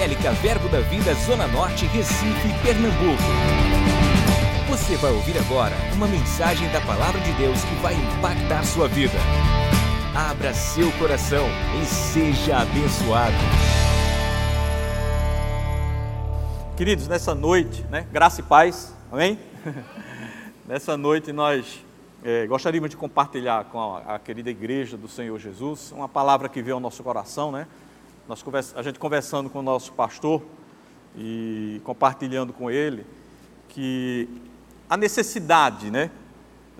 [0.00, 3.22] Evangélica Verbo da Vida Zona Norte, Recife, Pernambuco.
[4.70, 9.18] Você vai ouvir agora uma mensagem da Palavra de Deus que vai impactar sua vida.
[10.16, 11.46] Abra seu coração
[11.82, 13.34] e seja abençoado.
[16.78, 19.38] Queridos, nessa noite, né, graça e paz, amém?
[20.66, 21.84] nessa noite nós
[22.24, 26.62] é, gostaríamos de compartilhar com a, a, querida igreja do Senhor Jesus uma palavra que
[26.62, 27.66] veio ao nosso coração, né?
[28.30, 30.40] Nós conversa, a gente conversando com o nosso pastor
[31.18, 33.04] e compartilhando com ele
[33.68, 34.28] que
[34.88, 36.12] a necessidade, né,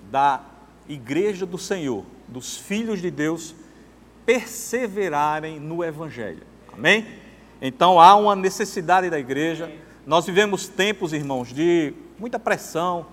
[0.09, 0.39] da
[0.87, 3.53] igreja do Senhor, dos filhos de Deus
[4.25, 6.43] perseverarem no evangelho.
[6.71, 7.05] Amém?
[7.61, 9.69] Então há uma necessidade da igreja
[10.07, 13.07] nós vivemos tempos, irmãos, de muita pressão,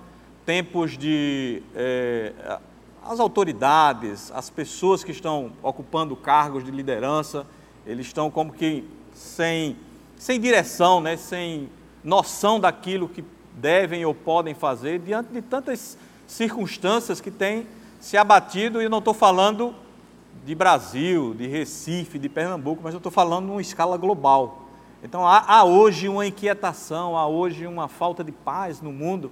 [0.47, 2.61] tempos de é,
[3.05, 7.45] as autoridades, as pessoas que estão ocupando cargos de liderança,
[7.87, 9.77] eles estão como que sem,
[10.17, 11.69] sem direção, né, sem
[12.05, 17.67] noção daquilo que devem ou podem fazer diante de tantas circunstâncias que têm
[18.01, 19.75] se abatido, e eu não estou falando
[20.45, 24.69] de Brasil, de Recife, de Pernambuco, mas eu estou falando numa escala global.
[25.03, 29.31] Então há, há, hoje uma inquietação, há hoje uma falta de paz no mundo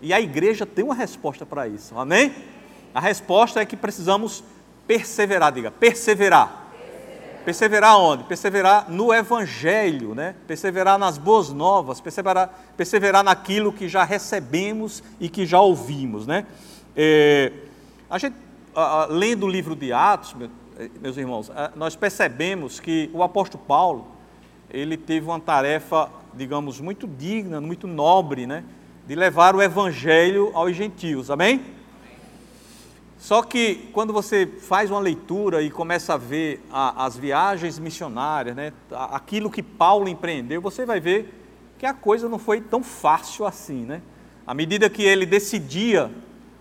[0.00, 2.34] e a igreja tem uma resposta para isso, amém?
[2.94, 4.42] A resposta é que precisamos
[4.86, 6.57] perseverar, diga, perseverar.
[7.48, 8.24] Perseverar onde?
[8.24, 10.34] Perseverar no Evangelho, né?
[10.46, 16.26] perseverar nas boas novas, perseverar, perseverar naquilo que já recebemos e que já ouvimos.
[16.26, 16.44] Né?
[16.94, 17.50] É,
[18.10, 18.36] a gente,
[19.08, 20.36] lendo o livro de Atos,
[21.00, 24.08] meus irmãos, nós percebemos que o apóstolo Paulo,
[24.68, 28.62] ele teve uma tarefa, digamos, muito digna, muito nobre, né?
[29.06, 31.64] De levar o evangelho aos gentios, amém?
[33.18, 38.54] Só que quando você faz uma leitura e começa a ver a, as viagens missionárias,
[38.54, 41.34] né, aquilo que Paulo empreendeu, você vai ver
[41.76, 43.84] que a coisa não foi tão fácil assim.
[43.84, 44.00] Né?
[44.46, 46.10] À medida que ele decidia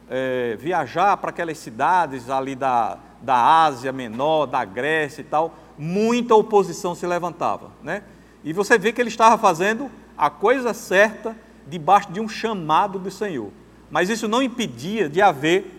[0.09, 6.33] é, viajar para aquelas cidades ali da, da Ásia Menor, da Grécia e tal, muita
[6.33, 7.71] oposição se levantava.
[7.83, 8.01] Né?
[8.43, 11.35] E você vê que ele estava fazendo a coisa certa
[11.67, 13.51] debaixo de um chamado do Senhor.
[13.91, 15.76] Mas isso não impedia de haver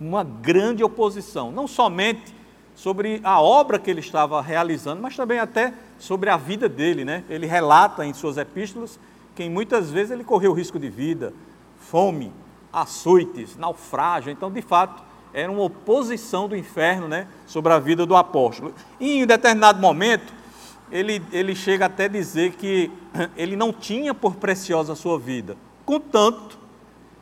[0.00, 2.34] uma grande oposição, não somente
[2.74, 7.04] sobre a obra que ele estava realizando, mas também até sobre a vida dele.
[7.04, 7.24] Né?
[7.28, 9.00] Ele relata em suas epístolas
[9.34, 11.32] que muitas vezes ele correu risco de vida,
[11.80, 12.32] fome,
[12.72, 14.30] açoites, naufrágio.
[14.30, 18.74] Então, de fato, era uma oposição do inferno né, sobre a vida do apóstolo.
[18.98, 20.32] E em determinado momento,
[20.90, 22.90] ele, ele chega até a dizer que
[23.36, 26.57] ele não tinha por preciosa a sua vida, contanto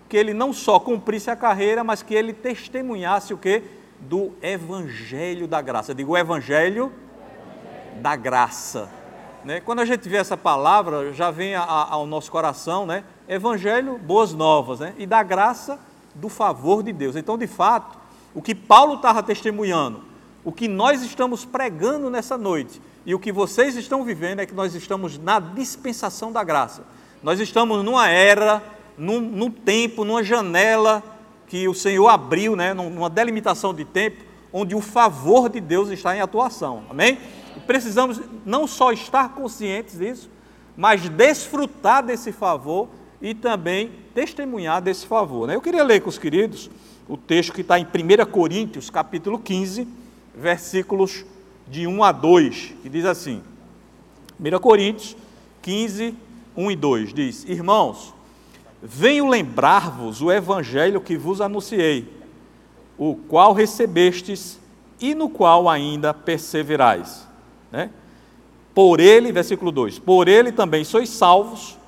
[0.08, 3.62] que ele não só cumprisse a carreira, mas que ele testemunhasse o que?
[4.00, 5.92] Do Evangelho da Graça.
[5.92, 6.92] Eu digo, o Evangelho
[8.00, 8.88] da Graça.
[9.44, 9.60] Né?
[9.60, 13.04] Quando a gente vê essa palavra, já vem a, a, ao nosso coração, né?
[13.28, 14.92] Evangelho, boas novas, né?
[14.98, 15.78] E da graça,
[16.14, 17.14] do favor de Deus.
[17.14, 17.96] Então, de fato,
[18.34, 20.02] o que Paulo estava testemunhando,
[20.44, 24.54] o que nós estamos pregando nessa noite e o que vocês estão vivendo é que
[24.54, 26.84] nós estamos na dispensação da graça.
[27.22, 28.62] Nós estamos numa era,
[28.96, 31.02] num, num tempo, numa janela
[31.46, 36.16] que o Senhor abriu, né, numa delimitação de tempo, onde o favor de Deus está
[36.16, 36.84] em atuação.
[36.90, 37.18] Amém?
[37.56, 40.30] E precisamos não só estar conscientes disso,
[40.76, 42.88] mas desfrutar desse favor
[43.20, 45.46] e também testemunhar desse favor.
[45.46, 45.54] Né?
[45.54, 46.70] Eu queria ler com os queridos
[47.08, 49.86] o texto que está em 1 Coríntios, capítulo 15,
[50.34, 51.24] versículos
[51.68, 53.42] de 1 a 2, que diz assim:
[54.38, 55.16] 1 Coríntios
[55.62, 56.14] 15,
[56.56, 58.14] 1 e 2 diz: Irmãos,
[58.82, 62.12] venho lembrar-vos o evangelho que vos anunciei,
[62.98, 64.58] o qual recebestes
[65.00, 67.26] e no qual ainda perseverais.
[67.70, 67.90] Né?
[68.74, 71.78] Por ele, versículo 2: Por ele também sois salvos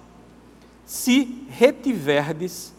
[0.84, 2.72] se retiverdes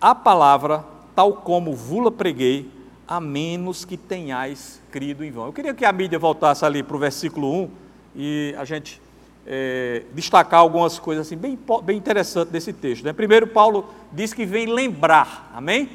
[0.00, 0.84] a palavra
[1.14, 2.70] tal como vula preguei,
[3.06, 5.46] a menos que tenhais crido em vão.
[5.46, 7.70] Eu queria que a mídia voltasse ali para o versículo 1
[8.16, 9.01] e a gente
[9.46, 13.04] é, destacar algumas coisas assim bem, bem interessantes desse texto.
[13.04, 13.12] Né?
[13.12, 15.88] Primeiro, Paulo diz que vem lembrar, amém?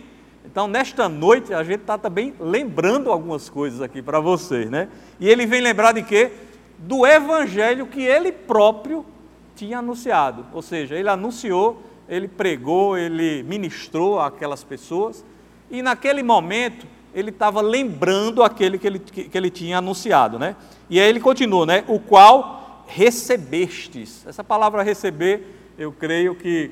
[0.45, 4.87] Então, nesta noite, a gente está também lembrando algumas coisas aqui para vocês, né?
[5.19, 6.31] E ele vem lembrar de quê?
[6.77, 9.05] Do evangelho que ele próprio
[9.55, 15.25] tinha anunciado, ou seja, ele anunciou, ele pregou, ele ministrou aquelas pessoas,
[15.69, 20.55] e naquele momento ele estava lembrando aquele que ele, que, ele tinha anunciado, né?
[20.89, 21.83] E aí ele continua, né?
[21.87, 22.56] O qual
[22.87, 24.25] recebestes.
[24.25, 26.71] Essa palavra receber, eu creio que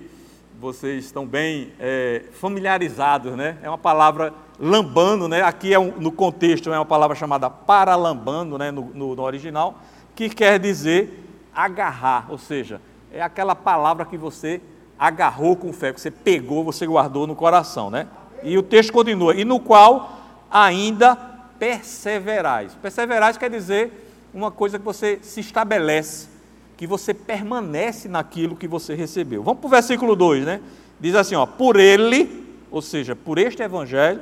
[0.59, 3.57] vocês estão bem é, familiarizados, né?
[3.61, 5.41] É uma palavra lambando, né?
[5.43, 8.71] Aqui é um, no contexto é uma palavra chamada paralambando, né?
[8.71, 9.79] No, no, no original,
[10.15, 11.23] que quer dizer
[11.53, 12.81] agarrar, ou seja,
[13.11, 14.61] é aquela palavra que você
[14.97, 18.07] agarrou com fé, que você pegou, você guardou no coração, né?
[18.43, 20.19] E o texto continua, e no qual
[20.49, 21.15] ainda
[21.59, 22.75] perseverais.
[22.75, 24.04] Perseverais quer dizer
[24.35, 26.27] uma coisa que você se estabelece,
[26.75, 29.41] que você permanece naquilo que você recebeu.
[29.41, 30.61] Vamos para o versículo 2, né?
[30.99, 34.21] Diz assim, ó, por ele, ou seja, por este evangelho,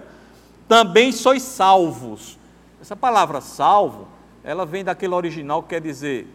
[0.67, 2.37] também sois salvos.
[2.79, 4.07] Essa palavra salvo,
[4.43, 6.27] ela vem daquele original que quer dizer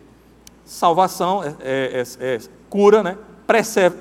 [0.64, 3.16] salvação, é, é, é, é cura, né?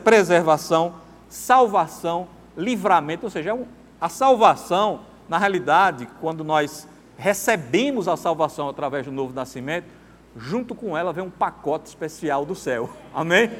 [0.03, 0.95] preservação,
[1.29, 2.27] salvação,
[2.57, 3.65] livramento, ou seja, é
[4.01, 9.87] a salvação, na realidade, quando nós recebemos a salvação através do novo nascimento,
[10.35, 12.89] junto com ela vem um pacote especial do céu.
[13.13, 13.51] Amém?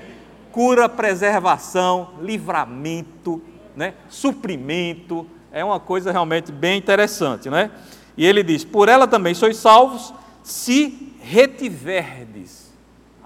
[0.52, 3.42] Cura, preservação, livramento,
[3.76, 3.96] né?
[4.08, 7.72] suprimento, é uma coisa realmente bem interessante, né?
[8.16, 10.14] E ele diz: Por ela também sois salvos,
[10.44, 12.72] se retiverdes.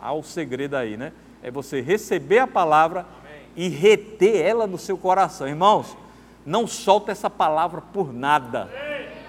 [0.01, 1.13] Há o segredo aí, né?
[1.44, 3.42] É você receber a palavra Amém.
[3.56, 5.48] e reter ela no seu coração.
[5.48, 5.95] Irmãos,
[6.45, 8.69] não solta essa palavra por nada.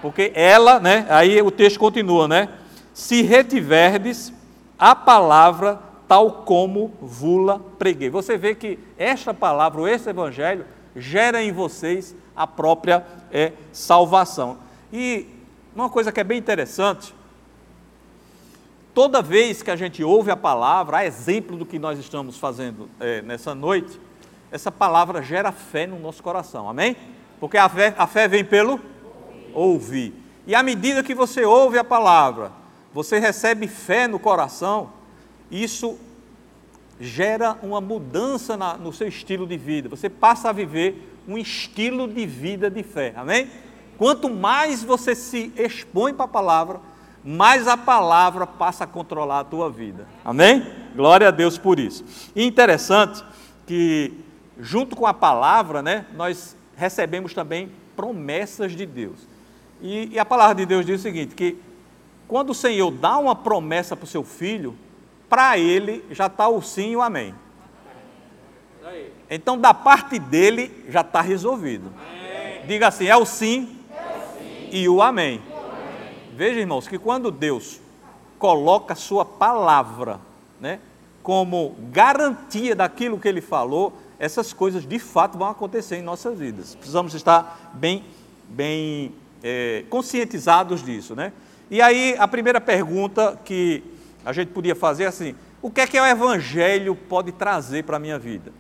[0.03, 1.07] Porque ela, né?
[1.09, 2.49] Aí o texto continua, né?
[2.93, 4.33] Se retiverdes
[4.77, 8.11] a palavra tal como vula preguei.
[8.11, 14.59] Você vê que esta palavra, esse evangelho, gera em vocês a própria é, salvação.
[14.93, 15.27] E
[15.75, 17.15] uma coisa que é bem interessante,
[18.93, 22.91] toda vez que a gente ouve a palavra, a exemplo do que nós estamos fazendo
[23.01, 23.99] é, nessa noite,
[24.51, 26.95] essa palavra gera fé no nosso coração, amém?
[27.41, 28.79] Porque a fé, a fé vem pelo
[29.55, 30.15] ouvir.
[30.47, 32.53] E à medida que você ouve a palavra,
[32.93, 34.91] você recebe fé no coração,
[35.51, 35.99] isso
[37.01, 39.89] gera uma mudança na, no seu estilo de vida.
[39.89, 43.49] Você passa a viver um estilo de vida de fé, amém?
[43.99, 46.81] Quanto mais você se expõe para a palavra,
[47.25, 50.07] mais a palavra passa a controlar a tua vida.
[50.25, 50.67] Amém?
[50.95, 52.05] Glória a Deus por isso.
[52.35, 53.25] E interessante
[53.67, 54.13] que,
[54.59, 59.32] junto com a palavra, né, nós recebemos também promessas de Deus.
[59.83, 61.59] E, e a palavra de Deus diz o seguinte: que
[62.29, 64.75] quando o Senhor dá uma promessa para o seu filho,
[65.29, 67.35] para ele já está o sim e o amém.
[69.29, 71.93] Então, da parte dele, já está resolvido.
[72.67, 73.79] Diga assim: é o sim,
[74.71, 75.43] e o amém.
[76.35, 77.81] Veja, irmãos, que quando Deus
[78.39, 80.19] coloca sua palavra,
[80.61, 80.81] né,
[81.23, 86.75] como garantia daquilo que ele falou, essas coisas de fato vão acontecer em nossas vidas.
[86.75, 88.05] Precisamos estar bem,
[88.49, 91.33] bem é, conscientizados disso, né?
[91.71, 93.83] E aí a primeira pergunta que
[94.25, 97.97] a gente podia fazer é assim: o que é que o Evangelho pode trazer para
[97.97, 98.53] a minha vida?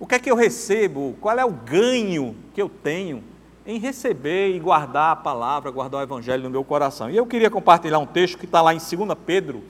[0.00, 1.16] O que é que eu recebo?
[1.20, 3.22] Qual é o ganho que eu tenho
[3.66, 7.10] em receber e guardar a palavra, guardar o Evangelho no meu coração?
[7.10, 9.64] E eu queria compartilhar um texto que está lá em 2 Pedro,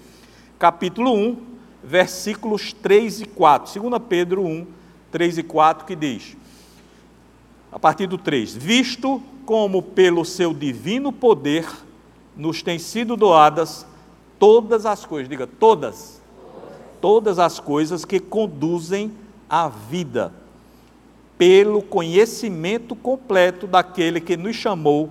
[0.59, 1.43] capítulo 1,
[1.83, 3.81] versículos 3 e 4.
[3.81, 4.67] 2 Pedro 1,
[5.11, 6.37] 3 e 4, que diz,
[7.73, 11.67] a partir do 3: Visto como pelo seu divino poder
[12.37, 13.87] nos têm sido doadas
[14.39, 16.21] todas as coisas, diga todas,
[17.01, 19.11] todas as coisas que conduzem
[19.49, 20.35] à vida,
[21.39, 25.09] pelo conhecimento completo daquele que nos chamou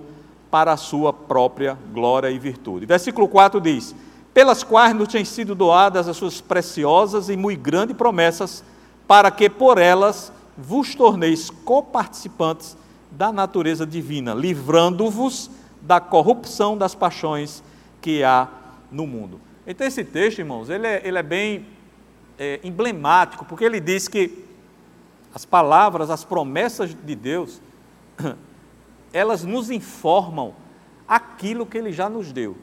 [0.48, 2.86] para a sua própria glória e virtude.
[2.86, 3.92] Versículo 4 diz:
[4.32, 8.62] Pelas quais nos têm sido doadas as suas preciosas e muito grandes promessas,
[9.04, 12.76] para que por elas vos torneis coparticipantes
[13.10, 15.50] da natureza divina, livrando-vos
[15.80, 17.62] da corrupção das paixões
[18.00, 18.48] que há
[18.90, 19.40] no mundo.
[19.66, 21.66] Então, esse texto, irmãos, ele é, ele é bem
[22.38, 24.44] é, emblemático, porque ele diz que
[25.34, 27.60] as palavras, as promessas de Deus,
[29.12, 30.54] elas nos informam
[31.06, 32.56] aquilo que Ele já nos deu.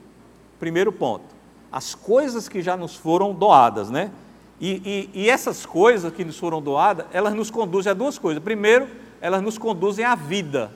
[0.59, 1.25] Primeiro ponto,
[1.71, 4.11] as coisas que já nos foram doadas, né?
[4.59, 8.41] E, e, e essas coisas que nos foram doadas, elas nos conduzem a duas coisas.
[8.41, 8.87] Primeiro,
[9.21, 10.71] elas nos conduzem à vida.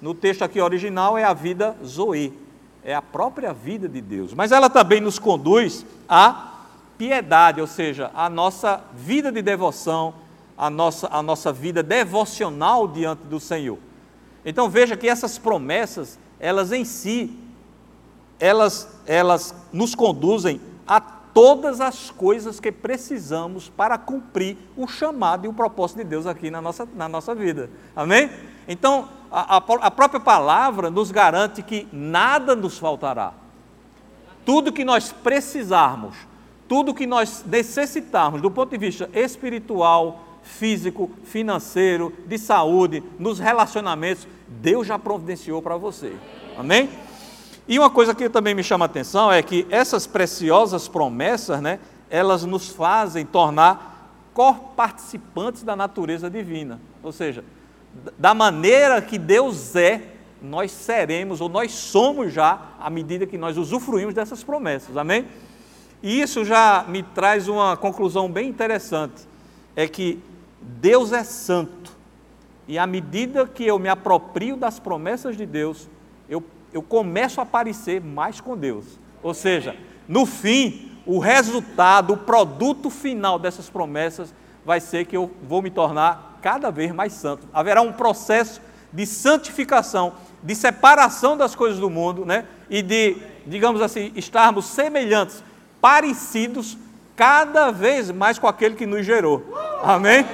[0.00, 2.32] No texto aqui original é a vida Zoe,
[2.84, 4.34] é a própria vida de Deus.
[4.34, 6.52] Mas ela também nos conduz à
[6.98, 10.14] piedade, ou seja, a nossa vida de devoção,
[10.56, 13.78] a nossa, a nossa vida devocional diante do Senhor.
[14.44, 17.36] Então veja que essas promessas, elas em si,
[18.38, 20.60] elas, elas nos conduzem
[21.34, 26.48] todas as coisas que precisamos para cumprir o chamado e o propósito de Deus aqui
[26.48, 27.68] na nossa, na nossa vida.
[27.94, 28.30] Amém?
[28.68, 33.34] Então, a, a, a própria palavra nos garante que nada nos faltará.
[34.46, 36.14] Tudo que nós precisarmos,
[36.68, 44.28] tudo que nós necessitarmos do ponto de vista espiritual, físico, financeiro, de saúde, nos relacionamentos,
[44.46, 46.14] Deus já providenciou para você.
[46.56, 46.88] Amém?
[47.66, 51.78] E uma coisa que também me chama a atenção é que essas preciosas promessas, né,
[52.10, 53.94] elas nos fazem tornar
[54.34, 56.80] co-participantes da natureza divina.
[57.02, 57.44] Ou seja,
[58.18, 60.02] da maneira que Deus é,
[60.42, 64.96] nós seremos ou nós somos já à medida que nós usufruímos dessas promessas.
[64.96, 65.26] Amém?
[66.02, 69.26] E isso já me traz uma conclusão bem interessante,
[69.74, 70.22] é que
[70.60, 71.92] Deus é santo.
[72.68, 75.88] E à medida que eu me aproprio das promessas de Deus,
[76.28, 76.42] eu,
[76.74, 78.98] eu começo a parecer mais com Deus.
[79.22, 79.76] Ou seja,
[80.08, 84.34] no fim, o resultado, o produto final dessas promessas
[84.66, 87.46] vai ser que eu vou me tornar cada vez mais santo.
[87.52, 88.60] Haverá um processo
[88.92, 92.44] de santificação, de separação das coisas do mundo, né?
[92.68, 93.16] E de,
[93.46, 95.44] digamos assim, estarmos semelhantes
[95.80, 96.76] parecidos
[97.14, 99.44] cada vez mais com aquele que nos gerou.
[99.82, 100.26] Amém?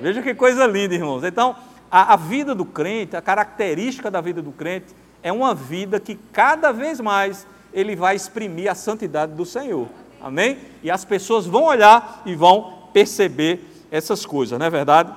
[0.00, 1.22] Veja que coisa linda, irmãos.
[1.22, 1.54] Então,
[1.90, 4.86] a, a, vida do crente, a característica da vida do crente,
[5.24, 9.88] é uma vida que cada vez mais ele vai exprimir a santidade do Senhor.
[10.20, 10.58] Amém?
[10.82, 15.12] E as pessoas vão olhar e vão perceber essas coisas, não é verdade?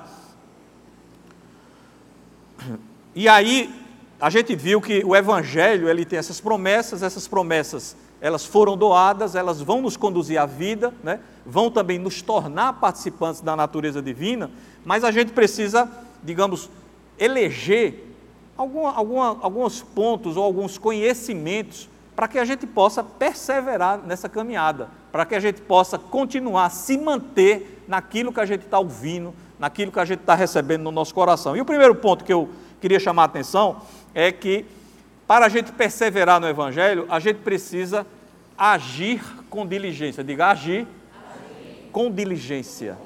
[3.14, 3.74] E aí,
[4.20, 9.34] a gente viu que o Evangelho ele tem essas promessas, essas promessas elas foram doadas,
[9.34, 11.20] elas vão nos conduzir à vida, né?
[11.46, 14.50] vão também nos tornar participantes da natureza divina,
[14.84, 15.88] mas a gente precisa,
[16.22, 16.68] digamos,
[17.18, 18.07] eleger
[18.58, 24.88] alguma, alguma, alguns pontos ou alguns conhecimentos para que a gente possa perseverar nessa caminhada,
[25.12, 29.92] para que a gente possa continuar, se manter naquilo que a gente está ouvindo, naquilo
[29.92, 31.56] que a gente está recebendo no nosso coração.
[31.56, 32.48] E o primeiro ponto que eu
[32.80, 34.66] queria chamar a atenção é que
[35.28, 38.04] para a gente perseverar no Evangelho, a gente precisa
[38.56, 40.24] agir com diligência.
[40.24, 41.90] Diga, agir, agir.
[41.92, 42.98] com diligência.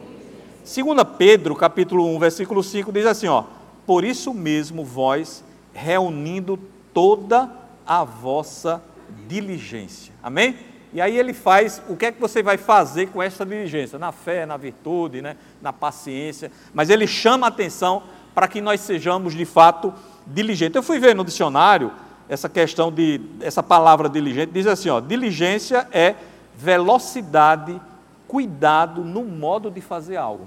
[0.65, 3.45] Segunda Pedro, capítulo 1, versículo 5, diz assim, ó,
[3.87, 6.59] Por isso mesmo vós, reunindo
[6.93, 7.51] toda
[7.87, 8.83] a vossa
[9.27, 10.13] diligência.
[10.23, 10.57] Amém?
[10.93, 13.99] E aí ele faz, o que é que você vai fazer com essa diligência?
[13.99, 15.37] Na fé, na virtude, né?
[15.61, 16.53] na paciência.
[16.75, 18.03] Mas ele chama a atenção
[18.35, 19.93] para que nós sejamos de fato
[20.27, 20.77] diligentes.
[20.77, 21.91] Eu fui ver no dicionário,
[22.29, 26.15] essa questão de, essa palavra diligente, diz assim, ó, diligência é
[26.57, 27.81] velocidade,
[28.29, 30.47] cuidado no modo de fazer algo.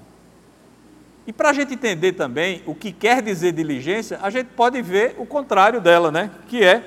[1.28, 5.16] E para a gente entender também o que quer dizer diligência, a gente pode ver
[5.18, 6.30] o contrário dela, né?
[6.48, 6.84] Que é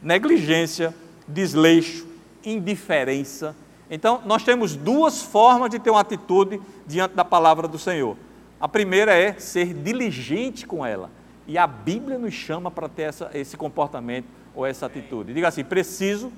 [0.00, 0.94] negligência,
[1.26, 2.06] desleixo,
[2.44, 3.56] indiferença.
[3.90, 8.16] Então, nós temos duas formas de ter uma atitude diante da palavra do Senhor.
[8.60, 11.10] A primeira é ser diligente com ela.
[11.46, 15.34] E a Bíblia nos chama para ter essa, esse comportamento ou essa atitude?
[15.34, 16.32] Diga assim: preciso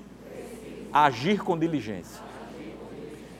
[0.91, 2.23] agir com diligência.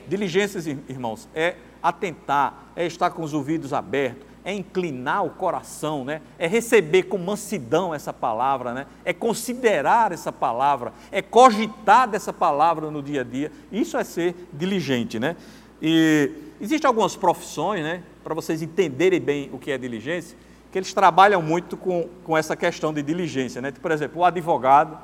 [0.07, 6.21] Diligências, irmãos, é atentar, é estar com os ouvidos abertos, é inclinar o coração, né?
[6.39, 8.87] é receber com mansidão essa palavra, né?
[9.03, 13.51] é considerar essa palavra, é cogitar dessa palavra no dia a dia.
[13.71, 15.19] Isso é ser diligente.
[15.19, 15.35] Né?
[15.81, 18.03] E existem algumas profissões, né?
[18.23, 20.37] para vocês entenderem bem o que é diligência,
[20.71, 23.61] que eles trabalham muito com, com essa questão de diligência.
[23.61, 23.71] Né?
[23.71, 24.97] Por exemplo, o advogado,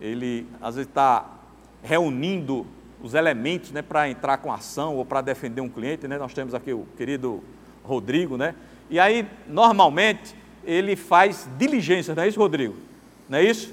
[0.00, 1.26] ele às vezes está
[1.82, 2.66] reunindo
[3.02, 6.08] os elementos né, para entrar com ação ou para defender um cliente.
[6.08, 6.18] Né?
[6.18, 7.42] Nós temos aqui o querido
[7.84, 8.54] Rodrigo, né?
[8.90, 10.34] e aí, normalmente,
[10.64, 12.74] ele faz diligência, não é isso, Rodrigo?
[13.28, 13.72] Não é isso?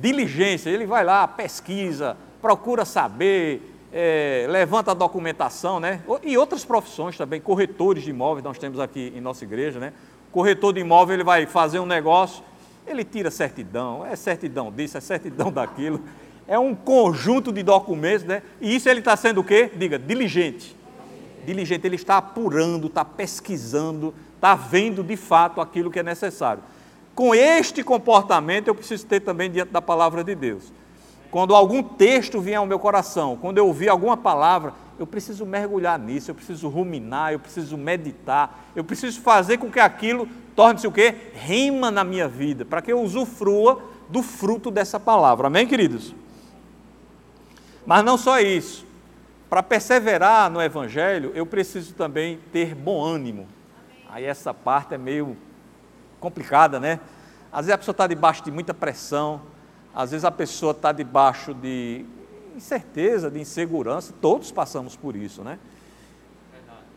[0.00, 3.62] Diligência, ele vai lá, pesquisa, procura saber,
[3.92, 6.02] é, levanta a documentação, né?
[6.22, 9.92] E outras profissões também, corretores de imóveis, nós temos aqui em nossa igreja, né?
[10.34, 12.42] corretor de imóvel ele vai fazer um negócio,
[12.84, 16.00] ele tira certidão, é certidão disso, é certidão daquilo,
[16.46, 18.42] é um conjunto de documentos, né?
[18.60, 19.70] E isso ele está sendo o quê?
[19.74, 20.76] Diga, diligente.
[21.46, 26.62] Diligente, ele está apurando, está pesquisando, está vendo de fato aquilo que é necessário.
[27.14, 30.72] Com este comportamento eu preciso ter também diante da palavra de Deus.
[31.30, 35.98] Quando algum texto vier ao meu coração, quando eu ouvir alguma palavra, eu preciso mergulhar
[35.98, 40.92] nisso, eu preciso ruminar, eu preciso meditar, eu preciso fazer com que aquilo torne-se o
[40.92, 41.14] quê?
[41.34, 45.48] Rima na minha vida, para que eu usufrua do fruto dessa palavra.
[45.48, 46.14] Amém, queridos?
[47.86, 48.86] Mas não só isso.
[49.48, 53.46] Para perseverar no Evangelho, eu preciso também ter bom ânimo.
[54.08, 55.36] Aí essa parte é meio
[56.18, 57.00] complicada, né?
[57.52, 59.40] Às vezes a pessoa está debaixo de muita pressão,
[59.94, 62.04] às vezes a pessoa está debaixo de
[62.56, 65.58] incerteza, de insegurança, todos passamos por isso, né?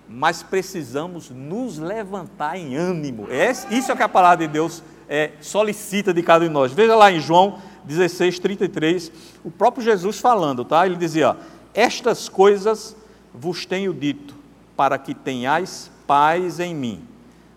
[0.10, 3.28] Mas precisamos nos levantar em ânimo.
[3.30, 6.54] É, isso é o que a palavra de Deus é, solicita de cada um de
[6.54, 6.72] nós.
[6.72, 9.12] Veja lá em João 16, 33,
[9.44, 10.86] o próprio Jesus falando, tá?
[10.86, 11.38] Ele dizia:
[11.74, 12.96] Estas coisas
[13.34, 14.36] vos tenho dito,
[14.76, 17.02] para que tenhais paz em mim.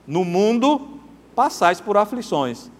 [0.06, 1.00] No mundo
[1.34, 2.70] passais por aflições,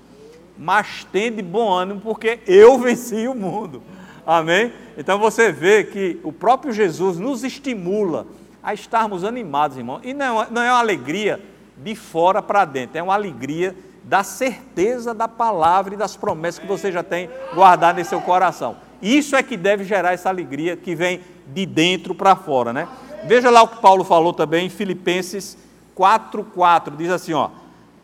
[0.57, 3.83] mas tende bom ânimo, porque eu venci o mundo.
[4.26, 4.73] Amém?
[4.97, 8.26] Então você vê que o próprio Jesus nos estimula
[8.62, 10.00] a estarmos animados, irmão.
[10.04, 11.40] E não, não é uma alegria
[11.76, 16.66] de fora para dentro, é uma alegria da certeza da palavra e das promessas que
[16.66, 18.76] você já tem guardado em seu coração.
[19.02, 22.88] Isso é que deve gerar essa alegria que vem de dentro para fora, né?
[23.25, 25.57] Veja lá o que Paulo falou também em Filipenses
[25.97, 27.50] 4:4, diz assim, ó: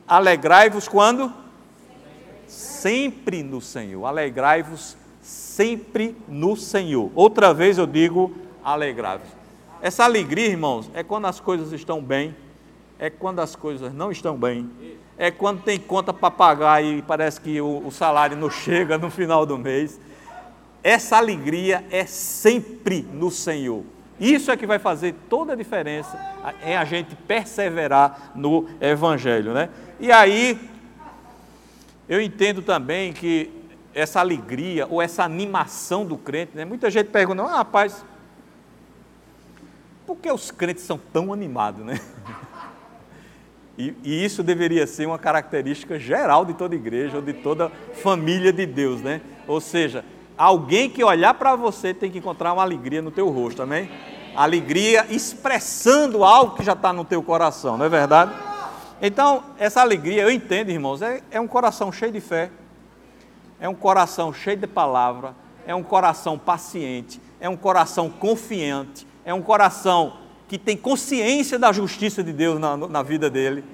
[0.06, 1.32] Alegrai-vos quando
[2.46, 4.04] sempre no Senhor.
[4.06, 7.10] Alegrai-vos sempre no Senhor.
[7.14, 9.28] Outra vez eu digo, alegrai-vos.
[9.80, 12.34] Essa alegria, irmãos, é quando as coisas estão bem,
[12.98, 14.70] é quando as coisas não estão bem,
[15.18, 19.11] é quando tem conta para pagar e parece que o, o salário não chega no
[19.11, 19.99] final do mês.
[20.82, 23.82] Essa alegria é sempre no Senhor.
[24.18, 26.18] Isso é que vai fazer toda a diferença
[26.62, 29.68] em a gente perseverar no Evangelho, né?
[30.00, 30.58] E aí,
[32.08, 33.50] eu entendo também que
[33.94, 36.64] essa alegria ou essa animação do crente, né?
[36.64, 38.04] Muita gente pergunta, ah, rapaz,
[40.06, 42.00] por que os crentes são tão animados, né?
[43.78, 47.71] E, e, isso deveria ser uma característica geral de toda igreja ou de toda
[48.02, 49.21] família de Deus, né?
[49.47, 50.04] Ou seja,
[50.37, 53.90] alguém que olhar para você tem que encontrar uma alegria no teu rosto, amém?
[54.35, 58.33] Alegria expressando algo que já está no teu coração, não é verdade?
[59.00, 62.50] Então, essa alegria, eu entendo, irmãos, é, é um coração cheio de fé,
[63.61, 65.35] é um coração cheio de palavra,
[65.66, 70.14] é um coração paciente, é um coração confiante, é um coração
[70.48, 73.64] que tem consciência da justiça de Deus na, na vida dele.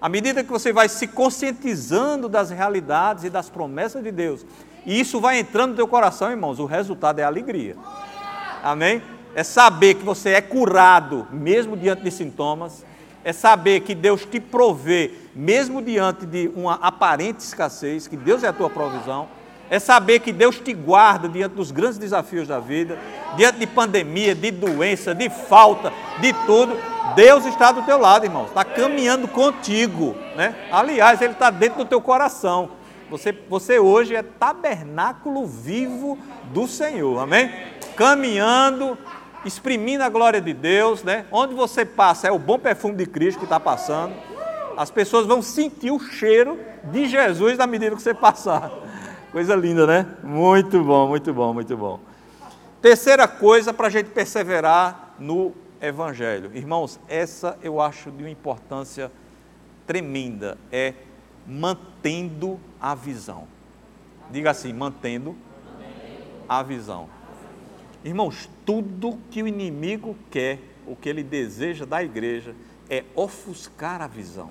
[0.00, 4.44] À medida que você vai se conscientizando das realidades e das promessas de Deus,
[4.84, 7.76] e isso vai entrando no teu coração, irmãos, o resultado é alegria.
[8.62, 9.02] Amém?
[9.34, 12.84] É saber que você é curado, mesmo diante de sintomas,
[13.24, 18.48] é saber que Deus te provê, mesmo diante de uma aparente escassez, que Deus é
[18.48, 19.28] a tua provisão,
[19.70, 22.98] é saber que Deus te guarda diante dos grandes desafios da vida,
[23.36, 26.76] diante de pandemia, de doença, de falta, de tudo.
[27.14, 30.54] Deus está do teu lado, irmão, está caminhando contigo, né?
[30.70, 32.70] Aliás, Ele está dentro do teu coração.
[33.10, 36.18] Você, você hoje é tabernáculo vivo
[36.52, 37.50] do Senhor, amém?
[37.96, 38.96] Caminhando
[39.44, 41.26] exprimindo a glória de Deus, né?
[41.30, 44.14] Onde você passa é o bom perfume de Cristo que está passando.
[44.76, 48.70] As pessoas vão sentir o cheiro de Jesus na medida que você passar.
[49.32, 50.06] Coisa linda, né?
[50.22, 51.98] Muito bom, muito bom, muito bom.
[52.82, 56.50] Terceira coisa para a gente perseverar no Evangelho.
[56.54, 59.10] Irmãos, essa eu acho de uma importância
[59.86, 60.92] tremenda, é
[61.46, 63.48] mantendo a visão.
[64.30, 65.34] Diga assim, mantendo
[66.46, 67.08] a visão.
[68.04, 72.54] Irmãos, tudo que o inimigo quer, o que ele deseja da igreja,
[72.90, 74.50] é ofuscar a visão.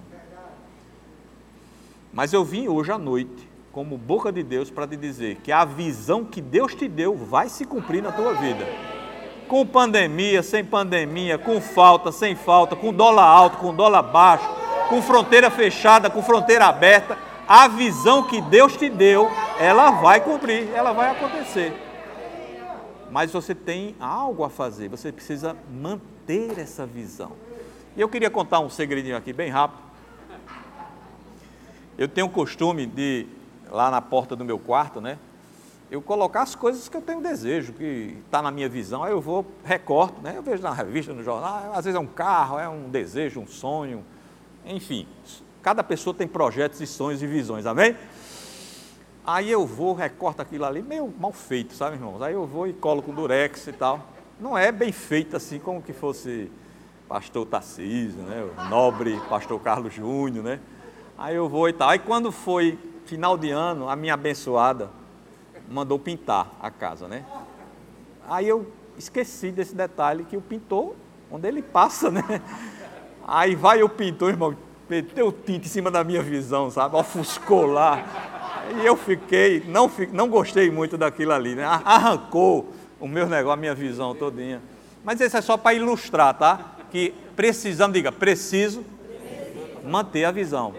[2.12, 5.64] Mas eu vim hoje à noite, como boca de Deus, para te dizer que a
[5.64, 8.66] visão que Deus te deu vai se cumprir na tua vida.
[9.48, 14.50] Com pandemia, sem pandemia, com falta, sem falta, com dólar alto, com dólar baixo,
[14.90, 19.30] com fronteira fechada, com fronteira aberta, a visão que Deus te deu,
[19.60, 21.74] ela vai cumprir, ela vai acontecer
[23.12, 27.34] mas você tem algo a fazer, você precisa manter essa visão.
[27.96, 29.82] E eu queria contar um segredinho aqui bem rápido.
[31.98, 33.28] Eu tenho o costume de,
[33.72, 35.18] lá na porta do meu quarto, né?
[35.90, 39.20] Eu colocar as coisas que eu tenho desejo, que está na minha visão, aí eu
[39.20, 40.34] vou, recorto, né?
[40.38, 43.48] Eu vejo na revista, no jornal, às vezes é um carro, é um desejo, um
[43.48, 44.04] sonho,
[44.66, 45.08] enfim.
[45.62, 47.96] Cada pessoa tem projetos e sonhos e visões, amém?
[49.26, 52.22] Aí eu vou, recorto aquilo ali, meio mal feito, sabe, irmãos?
[52.22, 54.00] Aí eu vou e colo com durex e tal.
[54.40, 56.52] Não é bem feito assim como que fosse
[57.08, 58.44] pastor Tarcísio, né?
[58.44, 60.60] O nobre pastor Carlos Júnior, né?
[61.18, 61.90] Aí eu vou e tal.
[61.90, 64.90] Aí quando foi final de ano, a minha abençoada
[65.70, 67.26] mandou pintar a casa, né?
[68.28, 70.96] Aí eu esqueci desse detalhe que o pintor,
[71.32, 72.24] onde ele passa, né?
[73.28, 74.56] Aí vai o pintor, irmão,
[74.90, 76.96] meteu tinta em cima da minha visão, sabe?
[76.96, 78.04] Ofuscou lá.
[78.82, 81.64] E eu fiquei, não, não gostei muito daquilo ali, né?
[81.64, 84.62] Arrancou o meu negócio, a minha visão todinha.
[85.04, 86.76] Mas isso é só para ilustrar, tá?
[86.92, 88.84] Que precisamos, diga, preciso
[89.84, 90.74] manter a visão.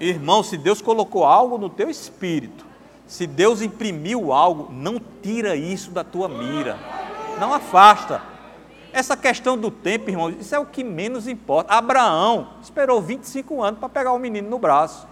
[0.00, 2.64] Irmão, se Deus colocou algo no teu espírito,
[3.06, 6.78] se Deus imprimiu algo, não tira isso da tua mira.
[7.38, 8.22] Não afasta.
[8.92, 11.74] Essa questão do tempo, irmão, isso é o que menos importa.
[11.74, 15.06] Abraão esperou 25 anos para pegar o menino no braço.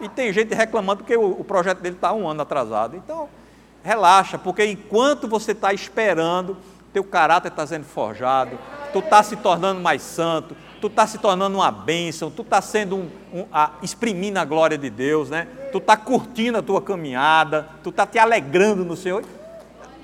[0.00, 2.96] E tem gente reclamando porque o, o projeto dele está um ano atrasado.
[2.96, 3.28] Então,
[3.82, 6.56] relaxa, porque enquanto você está esperando,
[6.92, 8.58] teu caráter está sendo forjado,
[8.92, 12.96] tu está se tornando mais santo, tu está se tornando uma bênção, tu está sendo
[12.96, 13.10] um, um
[13.52, 15.46] a, exprimindo a glória de Deus, né?
[15.72, 19.24] tu está curtindo a tua caminhada, tu está te alegrando no Senhor,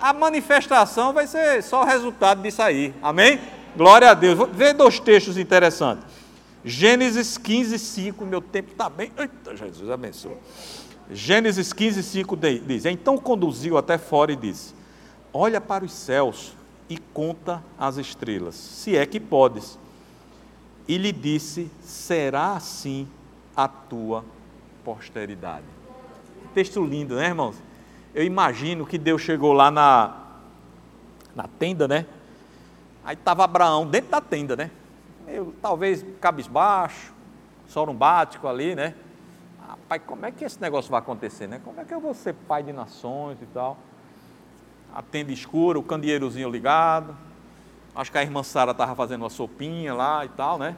[0.00, 2.94] a manifestação vai ser só o resultado disso aí.
[3.02, 3.40] Amém?
[3.76, 4.38] Glória a Deus.
[4.52, 6.04] Ver dois textos interessantes.
[6.64, 8.24] Gênesis 15, 5.
[8.24, 9.10] Meu tempo está bem.
[9.16, 10.36] Eita, Jesus abençoe.
[11.10, 14.74] Gênesis 15, 5 diz: Então conduziu até fora e disse:
[15.32, 16.56] Olha para os céus
[16.88, 19.78] e conta as estrelas, se é que podes.
[20.86, 23.08] E lhe disse: Será assim
[23.56, 24.24] a tua
[24.84, 25.64] posteridade.
[26.52, 27.56] Texto lindo, né, irmãos?
[28.14, 30.16] Eu imagino que Deus chegou lá na,
[31.34, 32.06] na tenda, né?
[33.04, 34.70] Aí estava Abraão dentro da tenda, né?
[35.26, 37.12] Eu, talvez cabisbaixo,
[37.66, 38.94] sorumbático ali, né?
[39.88, 41.60] pai, como é que esse negócio vai acontecer, né?
[41.64, 43.76] Como é que eu vou ser pai de nações e tal?
[44.94, 47.16] A tenda escura, o candeeirozinho ligado.
[47.94, 50.76] Acho que a irmã Sara estava fazendo uma sopinha lá e tal, né?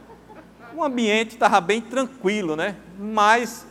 [0.74, 2.76] O ambiente estava bem tranquilo, né?
[2.98, 3.66] Mas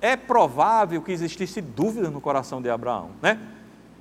[0.00, 3.38] é provável que existisse dúvidas no coração de Abraão, né?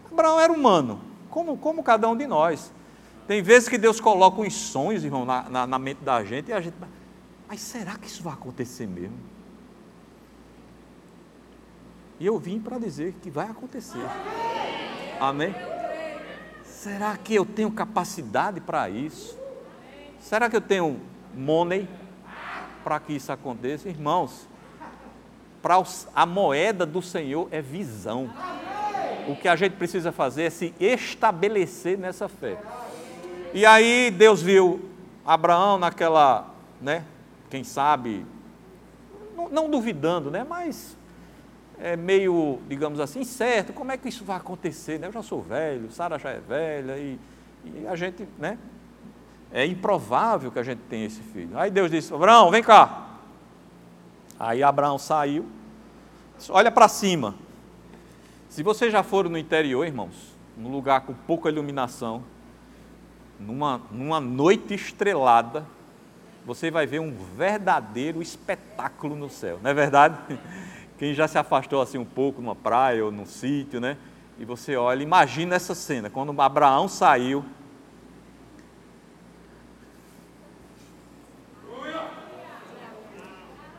[0.09, 2.71] Abraão era humano, como, como cada um de nós.
[3.27, 6.53] Tem vezes que Deus coloca uns sonhos, irmão, na, na, na mente da gente e
[6.53, 6.75] a gente.
[7.47, 9.17] Mas será que isso vai acontecer mesmo?
[12.19, 14.05] E eu vim para dizer que vai acontecer.
[15.19, 15.53] Amém?
[16.85, 19.35] Será que eu tenho capacidade para isso?
[20.19, 21.01] Será que eu tenho
[21.33, 21.89] money
[22.83, 23.89] para que isso aconteça?
[23.89, 24.47] Irmãos,
[25.63, 25.81] para
[26.13, 28.29] a moeda do Senhor é visão.
[29.27, 32.55] O que a gente precisa fazer é se estabelecer nessa fé.
[33.51, 34.87] E aí Deus viu
[35.25, 37.03] Abraão naquela, né,
[37.49, 38.23] quem sabe,
[39.35, 40.95] não, não duvidando, né, mas
[41.79, 44.99] é meio, digamos assim, incerto, como é que isso vai acontecer?
[44.99, 45.07] Né?
[45.07, 47.19] Eu já sou velho, Sara já é velha, e,
[47.65, 48.57] e, a gente, né?
[49.51, 51.57] É improvável que a gente tenha esse filho.
[51.57, 53.19] Aí Deus disse, Abraão, vem cá.
[54.39, 55.45] Aí Abraão saiu,
[56.37, 57.35] disse, olha para cima.
[58.49, 62.23] Se vocês já foram no interior, irmãos, num lugar com pouca iluminação,
[63.39, 65.65] numa, numa noite estrelada,
[66.45, 70.17] você vai ver um verdadeiro espetáculo no céu, não é verdade?
[70.97, 73.97] Quem já se afastou assim um pouco numa praia ou num sítio, né?
[74.37, 77.43] E você olha, imagina essa cena, quando Abraão saiu.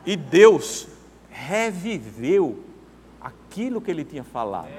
[0.05, 0.87] E Deus
[1.29, 2.63] reviveu
[3.19, 4.69] aquilo que ele tinha falado.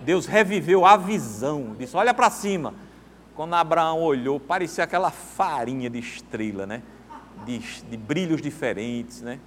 [0.00, 2.74] Deus reviveu a visão, disse: Olha para cima.
[3.34, 6.82] Quando Abraão olhou, parecia aquela farinha de estrela, né?
[7.44, 9.38] De, de brilhos diferentes, né?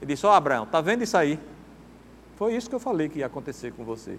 [0.00, 1.38] Ele disse: Ó, oh, Abraão, tá vendo isso aí?
[2.40, 4.18] Foi isso que eu falei que ia acontecer com você.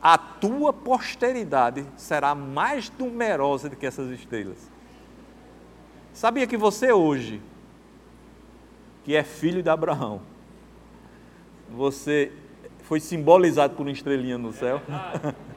[0.00, 4.56] A tua posteridade será mais numerosa do que essas estrelas.
[6.14, 7.42] Sabia que você hoje,
[9.04, 10.22] que é filho de Abraão,
[11.70, 12.32] você
[12.84, 14.80] foi simbolizado por uma estrelinha no céu?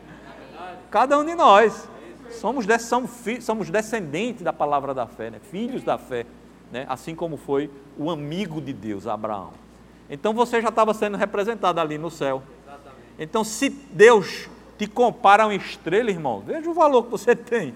[0.91, 1.87] Cada um de nós.
[2.29, 5.39] Somos, somos, somos descendentes da palavra da fé, né?
[5.39, 6.25] filhos da fé,
[6.73, 6.85] né?
[6.89, 9.63] assim como foi o amigo de Deus, Abraão.
[10.09, 12.43] Então você já estava sendo representado ali no céu.
[12.63, 12.99] Exatamente.
[13.17, 17.75] Então, se Deus te compara a uma estrela, irmão, veja o valor que você tem.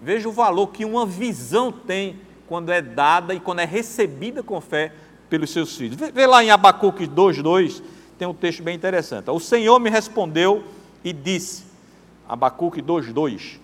[0.00, 4.60] Veja o valor que uma visão tem quando é dada e quando é recebida com
[4.60, 4.92] fé
[5.28, 5.96] pelos seus filhos.
[5.96, 7.82] Vê, lá em Abacuque 2,2,
[8.16, 9.30] tem um texto bem interessante.
[9.30, 10.64] O Senhor me respondeu
[11.04, 11.64] e disse,
[12.28, 13.58] Abacuque 2,2,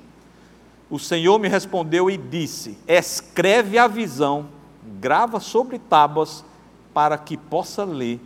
[0.90, 4.48] o Senhor me respondeu e disse: Escreve a visão,
[5.00, 6.44] grava sobre tábuas
[6.94, 8.20] para que possa ler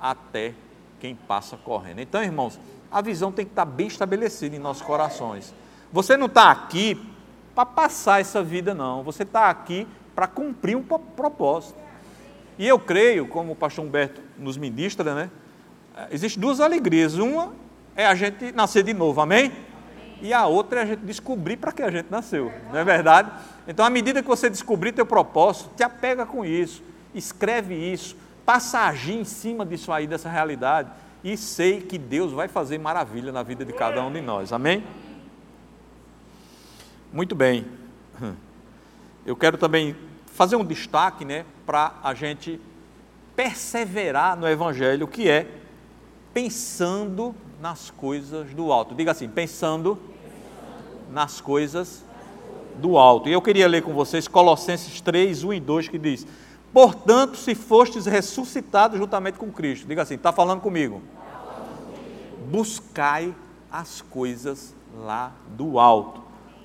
[0.00, 0.54] até
[0.98, 2.00] quem passa correndo.
[2.00, 2.58] Então, irmãos,
[2.90, 5.54] a visão tem que estar bem estabelecida em nossos corações.
[5.92, 7.00] Você não está aqui
[7.54, 9.02] para passar essa vida, não.
[9.02, 11.78] Você está aqui para cumprir um propósito.
[12.58, 15.30] E eu creio, como o pastor Humberto nos ministra, né?
[16.10, 17.14] Existem duas alegrias.
[17.14, 17.52] Uma
[17.94, 19.52] é a gente nascer de novo, amém?
[20.22, 23.30] E a outra é a gente descobrir para que a gente nasceu, não é verdade?
[23.68, 26.82] Então, à medida que você descobrir teu propósito, te apega com isso
[27.16, 30.90] escreve isso, passa a agir em cima disso aí, dessa realidade,
[31.24, 34.52] e sei que Deus vai fazer maravilha na vida de cada um de nós.
[34.52, 34.84] Amém?
[37.12, 37.66] Muito bem.
[39.24, 42.60] Eu quero também fazer um destaque, né, para a gente
[43.34, 45.48] perseverar no Evangelho, que é
[46.32, 48.94] pensando nas coisas do alto.
[48.94, 49.98] Diga assim, pensando
[51.10, 52.04] nas coisas
[52.76, 53.28] do alto.
[53.28, 56.26] E eu queria ler com vocês Colossenses 3, 1 e 2, que diz:
[56.76, 61.00] Portanto, se fostes ressuscitados juntamente com Cristo, diga assim, está falando comigo.
[62.50, 63.34] Buscai
[63.72, 66.20] as coisas lá do alto,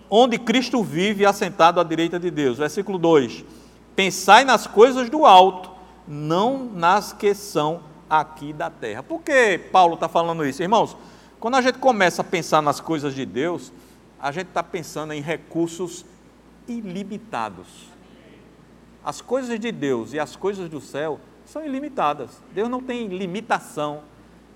[0.10, 2.58] onde Cristo vive assentado à direita de Deus.
[2.58, 3.46] Versículo 2:
[3.96, 5.72] Pensai nas coisas do alto,
[6.06, 9.02] não nas que são aqui da terra.
[9.02, 10.62] Por que Paulo está falando isso?
[10.62, 10.94] Irmãos,
[11.40, 13.72] quando a gente começa a pensar nas coisas de Deus,
[14.20, 16.04] a gente está pensando em recursos
[16.68, 17.91] ilimitados.
[19.04, 22.30] As coisas de Deus e as coisas do céu são ilimitadas.
[22.54, 24.02] Deus não tem limitação,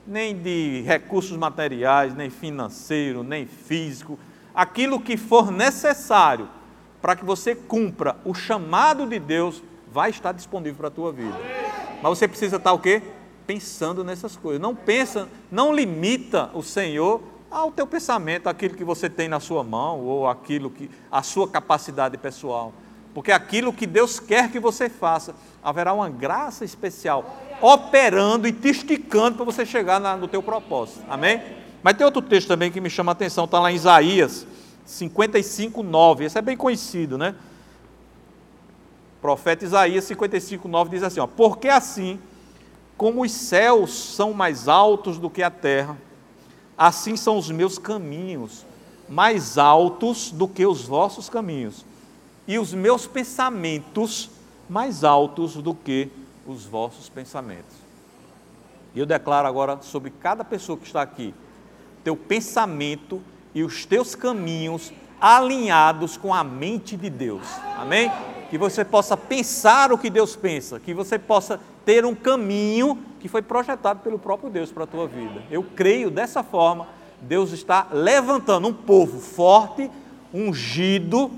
[0.05, 4.19] nem de recursos materiais, nem financeiro, nem físico.
[4.53, 6.47] Aquilo que for necessário
[7.01, 11.37] para que você cumpra o chamado de Deus vai estar disponível para a tua vida.
[12.01, 13.01] Mas você precisa estar o quê?
[13.47, 14.61] Pensando nessas coisas.
[14.61, 19.63] Não pensa, não limita o Senhor ao teu pensamento, aquilo que você tem na sua
[19.63, 22.73] mão ou aquilo que a sua capacidade pessoal.
[23.15, 28.67] Porque aquilo que Deus quer que você faça, haverá uma graça especial operando e te
[28.67, 31.01] esticando para você chegar na, no teu propósito.
[31.09, 31.41] Amém?
[31.81, 34.45] Mas tem outro texto também que me chama a atenção, está lá em Isaías
[34.85, 36.25] 55, 9.
[36.25, 37.35] Esse é bem conhecido, né?
[39.17, 42.19] O profeta Isaías 55, 9 diz assim: ó, Porque assim
[42.97, 45.97] como os céus são mais altos do que a terra,
[46.77, 48.65] assim são os meus caminhos
[49.07, 51.85] mais altos do que os vossos caminhos,
[52.47, 54.29] e os meus pensamentos
[54.69, 56.09] mais altos do que
[56.45, 57.75] os vossos pensamentos.
[58.93, 61.33] E eu declaro agora sobre cada pessoa que está aqui,
[62.03, 63.21] teu pensamento
[63.53, 67.47] e os teus caminhos alinhados com a mente de Deus.
[67.77, 68.11] Amém?
[68.49, 73.27] Que você possa pensar o que Deus pensa, que você possa ter um caminho que
[73.27, 75.43] foi projetado pelo próprio Deus para a tua vida.
[75.49, 76.87] Eu creio dessa forma,
[77.21, 79.89] Deus está levantando um povo forte,
[80.33, 81.31] ungido,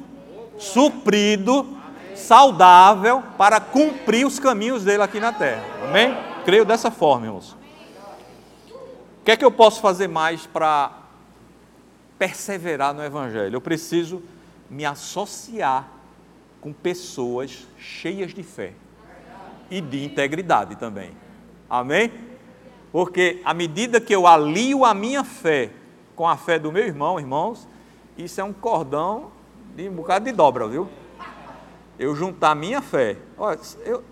[0.57, 1.77] suprido,
[2.15, 5.63] saudável para cumprir os caminhos dele aqui na terra.
[5.87, 6.15] Amém?
[6.43, 7.55] Creio dessa forma, irmãos.
[8.71, 10.91] O que é que eu posso fazer mais para
[12.17, 13.55] perseverar no Evangelho?
[13.55, 14.23] Eu preciso
[14.69, 15.87] me associar
[16.61, 18.73] com pessoas cheias de fé
[19.69, 21.11] e de integridade também.
[21.69, 22.11] Amém?
[22.91, 25.71] Porque à medida que eu alio a minha fé
[26.15, 27.67] com a fé do meu irmão, irmãos,
[28.17, 29.31] isso é um cordão
[29.77, 30.89] de um bocado de dobra, viu?
[31.99, 33.15] Eu juntar minha fé.
[33.37, 34.03] Olha, eu,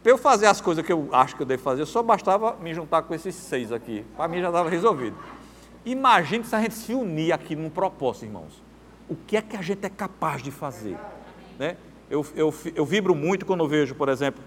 [0.00, 2.72] para eu fazer as coisas que eu acho que eu devo fazer, só bastava me
[2.72, 4.04] juntar com esses seis aqui.
[4.16, 5.16] Para mim já estava resolvido.
[5.84, 8.62] Imagine se a gente se unir aqui num propósito, irmãos.
[9.08, 10.96] O que é que a gente é capaz de fazer?
[11.58, 11.76] Né?
[12.08, 14.40] Eu, eu, eu vibro muito quando eu vejo, por exemplo,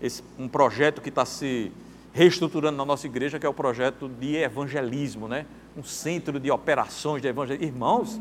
[0.00, 1.70] esse, um projeto que está se
[2.14, 5.44] reestruturando na nossa igreja, que é o projeto de evangelismo, né?
[5.76, 7.66] um centro de operações de evangelismo.
[7.66, 8.18] Irmãos,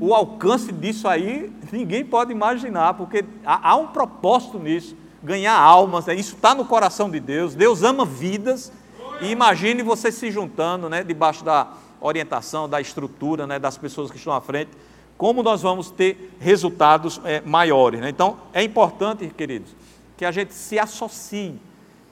[0.00, 6.06] o alcance disso aí ninguém pode imaginar, porque há, há um propósito nisso, ganhar almas,
[6.06, 6.14] né?
[6.14, 8.72] isso está no coração de Deus, Deus ama vidas,
[9.20, 11.68] e imagine você se juntando, né, debaixo da
[12.00, 14.70] orientação, da estrutura, né, das pessoas que estão à frente,
[15.18, 18.00] como nós vamos ter resultados é, maiores.
[18.00, 18.08] Né?
[18.08, 19.76] Então, é importante, queridos,
[20.16, 21.60] que a gente se associe,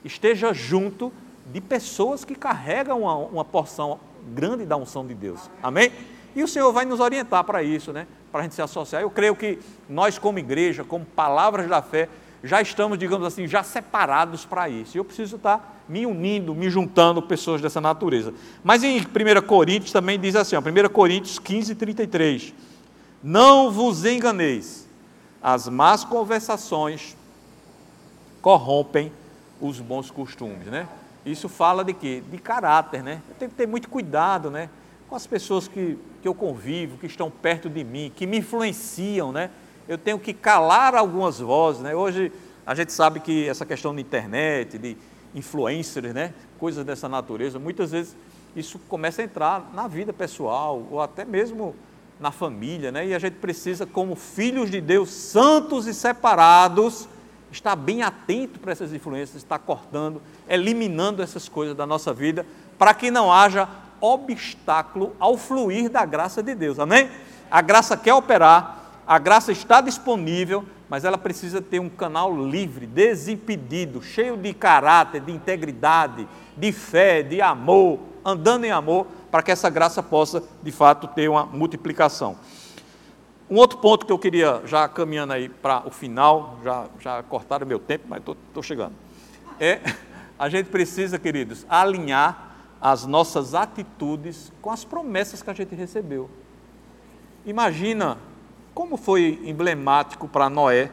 [0.05, 1.11] esteja junto
[1.47, 3.99] de pessoas que carregam uma, uma porção
[4.35, 5.49] grande da unção de Deus.
[5.63, 5.91] Amém?
[6.35, 8.07] E o Senhor vai nos orientar para isso, né?
[8.31, 9.03] Para a gente se associar.
[9.03, 12.09] Eu creio que nós, como igreja, como palavras da fé,
[12.43, 14.97] já estamos, digamos assim, já separados para isso.
[14.97, 18.33] Eu preciso estar me unindo, me juntando pessoas dessa natureza.
[18.63, 19.03] Mas em 1
[19.47, 22.55] Coríntios também diz assim, ó, 1 Coríntios 15, 33.
[23.23, 24.89] Não vos enganeis,
[25.43, 27.17] as más conversações
[28.41, 29.13] corrompem
[29.61, 30.87] os bons costumes, né?
[31.27, 32.23] Isso fala de quê?
[32.31, 33.21] De caráter, né?
[33.29, 34.71] Eu tenho que ter muito cuidado, né?
[35.09, 39.33] Com as pessoas que, que eu convivo, que estão perto de mim, que me influenciam,
[39.33, 39.51] né?
[39.89, 41.95] Eu tenho que calar algumas vozes, né?
[41.95, 42.31] Hoje
[42.67, 44.99] a gente sabe que essa questão de internet, de
[45.35, 46.35] influencers, né?
[46.59, 48.15] Coisas dessa natureza, muitas vezes
[48.55, 51.75] isso começa a entrar na vida pessoal ou até mesmo
[52.21, 53.07] na família, né?
[53.07, 57.09] E a gente precisa, como filhos de Deus, santos e separados,
[57.51, 62.45] estar bem atento para essas influências, estar cortando, eliminando essas coisas da nossa vida,
[62.77, 63.67] para que não haja
[64.01, 66.79] obstáculo ao fluir da graça de Deus.
[66.79, 67.11] Amém?
[67.51, 72.87] A graça quer operar, a graça está disponível, mas ela precisa ter um canal livre,
[72.87, 79.51] desimpedido, cheio de caráter, de integridade, de fé, de amor, andando em amor, para que
[79.51, 82.37] essa graça possa, de fato, ter uma multiplicação.
[83.51, 87.67] Um outro ponto que eu queria, já caminhando aí para o final, já, já cortaram
[87.67, 88.95] meu tempo, mas estou chegando,
[89.59, 89.81] é
[90.39, 92.48] a gente precisa, queridos, alinhar
[92.81, 96.31] as nossas atitudes com as promessas que a gente recebeu.
[97.45, 98.19] Imagina
[98.75, 100.91] como foi emblemático para Noé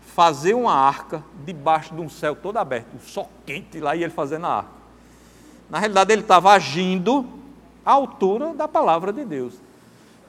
[0.00, 4.12] fazer uma arca debaixo de um céu todo aberto, um sol quente lá e ele
[4.12, 4.70] fazendo a arca.
[5.68, 7.26] Na realidade, ele estava agindo
[7.84, 9.54] à altura da palavra de Deus.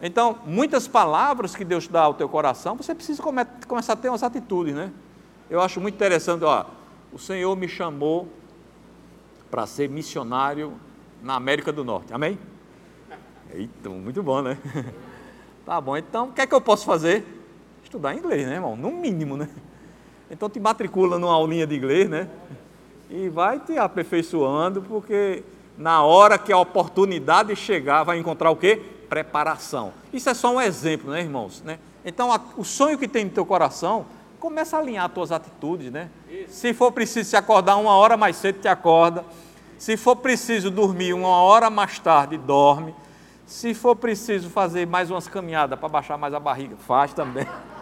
[0.01, 4.09] Então, muitas palavras que Deus dá ao teu coração, você precisa come começar a ter
[4.09, 4.91] umas atitudes, né?
[5.49, 6.65] Eu acho muito interessante, ó,
[7.11, 8.27] o Senhor me chamou
[9.51, 10.73] para ser missionário
[11.21, 12.13] na América do Norte.
[12.13, 12.39] Amém?
[13.53, 14.57] Eita, muito bom, né?
[15.63, 17.23] Tá bom, então o que é que eu posso fazer?
[17.83, 18.75] Estudar inglês, né, irmão?
[18.75, 19.47] No mínimo, né?
[20.29, 22.27] Então te matricula numa aulinha de inglês, né?
[23.11, 25.43] E vai te aperfeiçoando, porque
[25.77, 28.81] na hora que a oportunidade chegar, vai encontrar o quê?
[29.07, 29.93] Preparação.
[30.11, 31.61] Isso é só um exemplo, né, irmãos?
[31.61, 31.77] Né?
[32.03, 34.05] Então, o sonho que tem no teu coração,
[34.39, 36.09] começa a alinhar as tuas atitudes, né?
[36.47, 39.25] Se for preciso se acordar uma hora mais cedo, te acorda.
[39.77, 42.93] Se for preciso dormir uma hora mais tarde, dorme.
[43.45, 47.47] Se for preciso fazer mais umas caminhadas para baixar mais a barriga, faz também.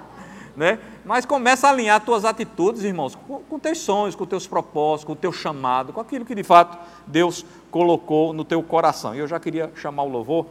[0.58, 0.78] Né?
[1.06, 5.14] Mas começa a alinhar tuas atitudes, irmãos, com, com teus sonhos, com teus propósitos, com
[5.14, 9.16] o teu chamado, com aquilo que de fato Deus colocou no teu coração.
[9.16, 10.48] E eu já queria chamar o louvor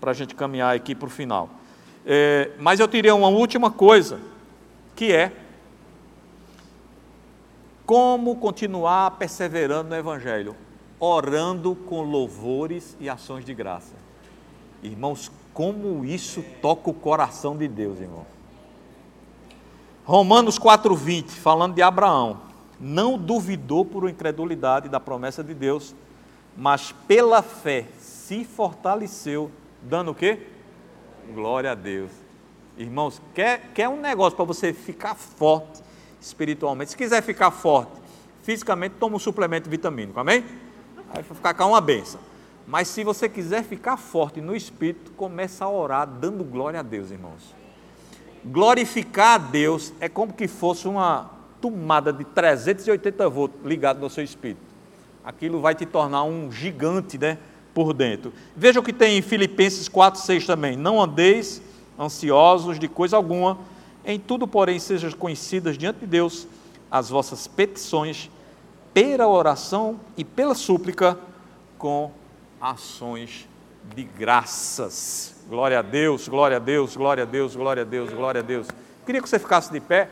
[0.00, 1.50] para a gente caminhar aqui para o final.
[2.06, 4.18] É, mas eu teria uma última coisa,
[4.96, 5.30] que é
[7.90, 10.54] como continuar perseverando no Evangelho,
[11.00, 13.96] orando com louvores e ações de graça.
[14.80, 18.24] Irmãos, como isso toca o coração de Deus, irmão.
[20.04, 22.42] Romanos 4,20, falando de Abraão,
[22.78, 25.92] não duvidou por incredulidade da promessa de Deus,
[26.56, 29.50] mas pela fé se fortaleceu,
[29.82, 30.46] dando o quê?
[31.34, 32.12] Glória a Deus.
[32.78, 35.89] Irmãos, quer, quer um negócio para você ficar forte
[36.20, 36.90] espiritualmente?
[36.90, 37.92] Se quiser ficar forte
[38.42, 40.44] fisicamente, toma um suplemento vitamínico, amém?
[41.10, 42.20] Aí vai ficar cá uma benção.
[42.66, 47.10] Mas se você quiser ficar forte no espírito, começa a orar dando glória a Deus,
[47.10, 47.54] irmãos.
[48.44, 51.30] Glorificar a Deus é como que fosse uma
[51.60, 54.60] tomada de 380 volts ligado no seu espírito.
[55.24, 57.38] Aquilo vai te tornar um gigante, né,
[57.74, 58.32] por dentro.
[58.56, 60.76] Veja o que tem em Filipenses 4, 6 também.
[60.76, 61.60] Não andeis
[61.98, 63.58] ansiosos de coisa alguma,
[64.04, 66.46] em tudo, porém, sejam conhecidas diante de Deus
[66.90, 68.30] as vossas petições,
[68.92, 71.16] pela oração e pela súplica,
[71.78, 72.10] com
[72.60, 73.48] ações
[73.94, 75.36] de graças.
[75.48, 78.66] Glória a Deus, glória a Deus, glória a Deus, glória a Deus, glória a Deus.
[79.06, 80.08] Queria que você ficasse de pé.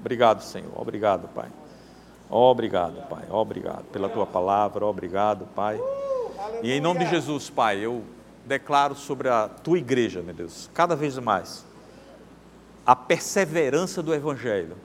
[0.00, 0.72] Obrigado, Senhor.
[0.74, 1.48] Obrigado, Pai.
[2.28, 3.24] Obrigado, Pai.
[3.30, 4.84] Obrigado pela tua palavra.
[4.86, 5.80] Obrigado, Pai.
[6.62, 8.02] E em nome de Jesus, Pai, eu
[8.44, 11.64] declaro sobre a tua igreja, meu Deus, cada vez mais,
[12.84, 14.76] a perseverança do Evangelho.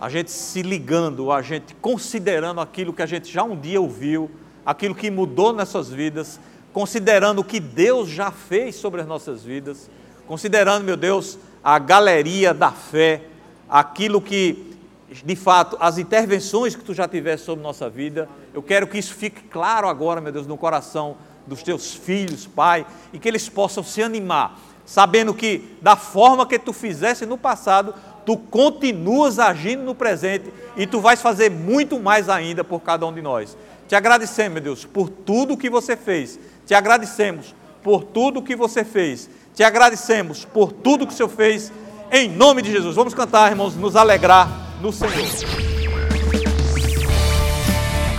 [0.00, 4.30] A gente se ligando, a gente considerando aquilo que a gente já um dia ouviu,
[4.66, 6.40] aquilo que mudou nessas vidas,
[6.72, 9.88] considerando o que Deus já fez sobre as nossas vidas,
[10.26, 13.22] considerando, meu Deus, a galeria da fé,
[13.68, 14.76] aquilo que,
[15.24, 18.28] de fato, as intervenções que tu já tiveste sobre nossa vida.
[18.52, 22.86] Eu quero que isso fique claro agora, meu Deus, no coração dos teus filhos, Pai,
[23.12, 27.94] e que eles possam se animar, sabendo que da forma que tu fizesse no passado,
[28.24, 33.12] tu continuas agindo no presente e tu vais fazer muito mais ainda por cada um
[33.12, 33.56] de nós.
[33.88, 36.38] Te agradecemos, meu Deus, por tudo que você fez.
[36.66, 39.28] Te agradecemos por tudo que você fez.
[39.54, 41.72] Te agradecemos por tudo que o Senhor fez.
[42.10, 42.96] Em nome de Jesus.
[42.96, 44.48] Vamos cantar, irmãos, nos alegrar
[44.80, 45.71] no Senhor.